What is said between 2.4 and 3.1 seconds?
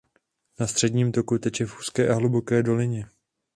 dolině.